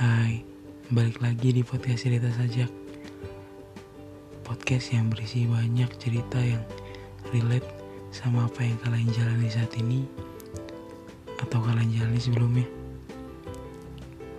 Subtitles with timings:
[0.00, 0.40] Hai,
[0.88, 2.72] balik lagi di podcast cerita sajak.
[4.40, 6.64] Podcast yang berisi banyak cerita yang
[7.36, 7.68] relate
[8.08, 10.08] sama apa yang kalian jalani saat ini
[11.44, 12.64] Atau kalian jalani sebelumnya.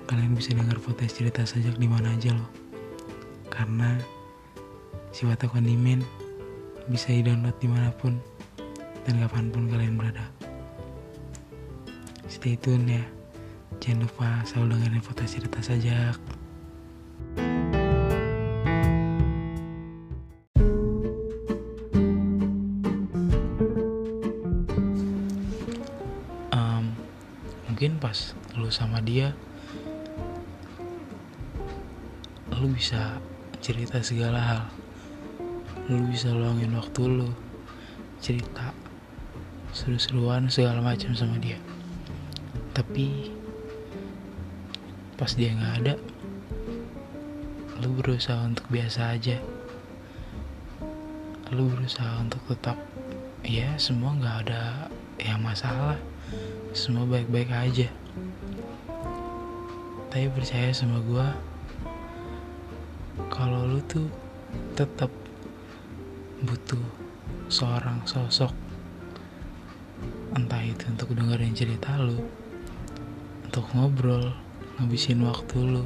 [0.09, 2.50] Kalian bisa dengar podcast cerita sajak di mana aja loh.
[3.54, 4.01] Karena
[5.14, 6.01] si Watak Kondimen
[6.89, 8.18] bisa di-download di mana pun
[9.05, 10.25] dan kapan pun kalian berada.
[12.25, 13.21] Stay tune ya
[13.81, 16.13] Jangan lupa selalu dengerin podcast cerita sajak.
[26.54, 26.93] Um,
[27.65, 29.33] mungkin pas lu sama dia,
[32.53, 33.17] lu bisa
[33.66, 34.63] cerita segala hal.
[35.89, 37.33] Lu bisa luangin waktu lu,
[38.21, 38.77] cerita
[39.73, 41.57] seru-seruan segala macam sama dia.
[42.77, 43.41] Tapi
[45.22, 45.94] pas dia nggak ada.
[47.77, 49.38] Lu berusaha untuk biasa aja.
[51.53, 52.73] Lu berusaha untuk tetap
[53.45, 54.89] ya semua nggak ada
[55.22, 56.02] yang masalah.
[56.73, 57.86] Semua baik-baik aja.
[60.09, 61.28] Tapi percaya sama gue
[63.30, 64.09] kalau lu tuh
[64.73, 65.13] tetap
[66.41, 66.81] butuh
[67.45, 68.50] seorang sosok
[70.33, 72.25] entah itu untuk dengerin cerita lu
[73.45, 74.33] untuk ngobrol
[74.81, 75.85] ngabisin waktu lu.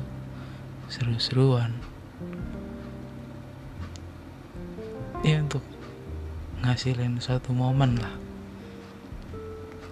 [0.87, 1.75] Seru-seruan.
[5.19, 5.59] Ya untuk
[6.63, 8.15] ngasilin suatu momen lah.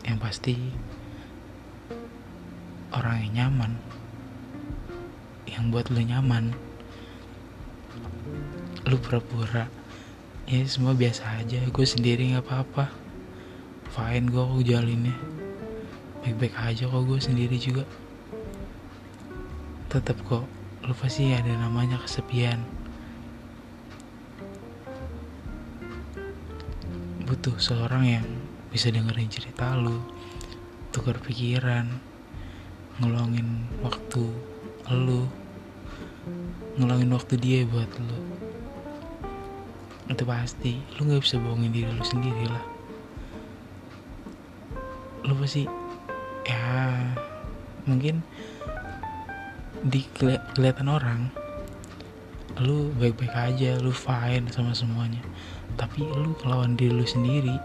[0.07, 0.55] Yang pasti
[2.95, 3.75] orang yang nyaman
[5.51, 6.55] yang buat lu nyaman
[8.87, 9.67] lu pura-pura.
[10.47, 11.59] Ya semua biasa aja.
[11.67, 12.87] Gue sendiri nggak apa-apa.
[13.91, 15.15] Fine gue kok jalinnya
[16.23, 17.83] baik-baik aja kok gue sendiri juga
[19.93, 20.49] tetap kok
[20.89, 22.57] lu pasti ada namanya kesepian.
[27.29, 28.25] Butuh seorang yang
[28.73, 30.01] bisa dengerin cerita lu
[30.89, 31.85] tukar pikiran
[32.97, 34.33] ngeluangin waktu
[34.89, 35.29] lu
[36.81, 38.17] ngeluangin waktu dia buat lu.
[40.09, 42.65] Itu pasti lu nggak bisa bohongin diri lu sendiri lah.
[45.29, 45.69] Lu pasti
[46.49, 46.97] ya
[47.85, 48.25] mungkin
[49.83, 50.07] di
[50.55, 51.27] kelihatan orang
[52.63, 55.19] lu baik-baik aja lu fine sama semuanya.
[55.75, 57.57] Tapi lu kelawan diri lu sendiri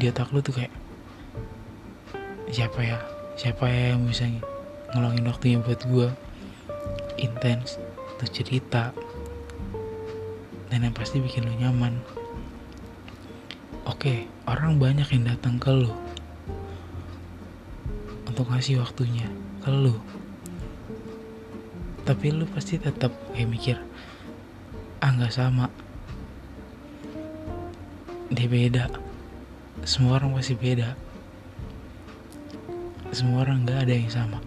[0.00, 0.72] di otak lu tuh kayak
[2.48, 2.98] siapa ya?
[3.36, 4.24] Siapa ya yang bisa
[4.96, 6.08] ngeluangin waktunya buat gue
[7.20, 7.76] intens
[8.16, 8.96] tuh cerita.
[10.70, 12.00] Dan yang pasti bikin lu nyaman.
[13.84, 15.92] Oke orang banyak yang datang ke lu
[18.24, 19.26] untuk ngasih waktunya
[19.60, 19.96] ke lu
[22.08, 23.76] tapi lu pasti tetap kayak mikir
[25.00, 25.66] ah nggak sama.
[28.28, 28.84] Dia beda.
[29.82, 30.92] Semua orang pasti beda.
[33.10, 34.38] Semua orang nggak ada yang sama.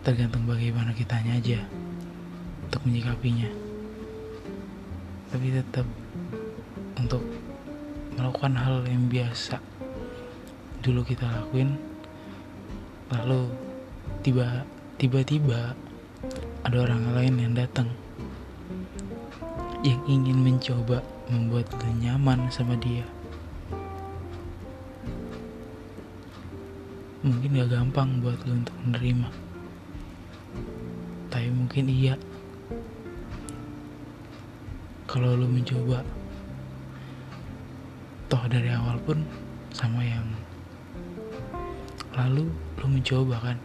[0.00, 1.60] Tergantung bagaimana kitanya aja
[2.64, 3.52] untuk menyikapinya.
[5.28, 5.86] Tapi tetap
[6.96, 7.20] untuk
[8.16, 9.60] melakukan hal yang biasa
[10.80, 11.76] dulu kita lakuin
[13.14, 13.46] lalu
[14.26, 14.66] tiba
[14.98, 15.78] tiba-tiba
[16.66, 17.86] ada orang lain yang datang?
[19.86, 20.98] Yang ingin mencoba
[21.30, 23.06] membuat lu nyaman sama dia?
[27.22, 29.28] Mungkin gak gampang buat lu untuk menerima.
[31.30, 32.18] Tapi mungkin iya.
[35.06, 36.02] Kalau lu mencoba
[38.26, 39.22] toh dari awal pun
[39.70, 40.26] sama yang
[42.14, 42.46] lalu
[42.78, 43.58] lu mencoba kan?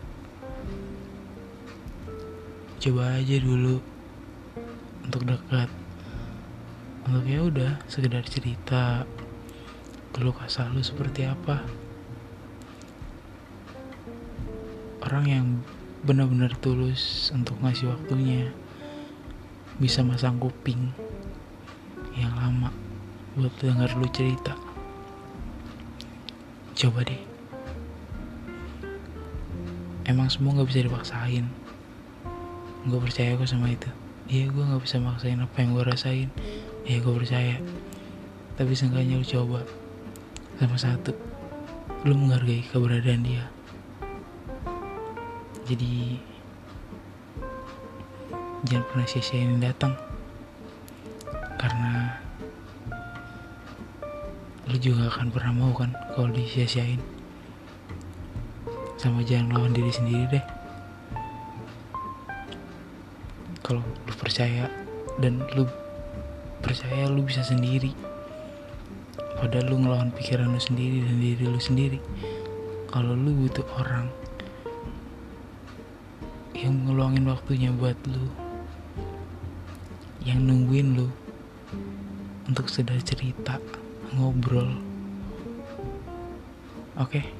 [2.81, 3.77] Coba aja dulu
[5.05, 5.69] untuk dekat.
[7.05, 9.05] Untuk ya udah sekedar cerita
[10.13, 11.61] keluh kesah lu seperti apa.
[15.05, 15.45] Orang yang
[16.01, 18.49] benar-benar tulus untuk ngasih waktunya
[19.77, 20.91] bisa masang kuping
[22.17, 22.73] yang lama
[23.37, 24.57] buat denger lu cerita.
[26.75, 27.28] Coba deh
[30.09, 31.45] emang semua nggak bisa dipaksain.
[32.89, 33.85] Gue percaya kok sama itu.
[34.25, 36.29] Iya gue nggak bisa maksain apa yang gue rasain.
[36.89, 37.61] Iya gue percaya.
[38.57, 39.61] Tapi seenggaknya lu coba.
[40.57, 41.13] Sama satu
[42.09, 43.45] lu menghargai keberadaan dia.
[45.69, 46.17] Jadi
[48.65, 49.93] jangan pernah sia-siain datang.
[51.61, 52.17] Karena
[54.65, 57.18] lu juga akan pernah mau kan kalau disia-siain
[58.99, 60.45] sama jangan lawan diri sendiri deh.
[63.63, 64.67] Kalau lu percaya
[65.23, 65.63] dan lu
[66.59, 67.95] percaya lu bisa sendiri.
[69.39, 72.03] Padahal lu ngelawan pikiran lu sendiri dan diri lu sendiri.
[72.91, 74.11] Kalau lu butuh orang
[76.51, 78.27] yang ngeluangin waktunya buat lu
[80.27, 81.07] yang nungguin lu
[82.51, 83.63] untuk sudah cerita
[84.11, 84.75] ngobrol.
[86.99, 87.23] Oke?
[87.23, 87.38] okay?